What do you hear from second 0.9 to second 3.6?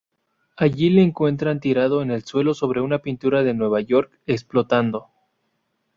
encuentran tirado en el suelo sobre una pintura de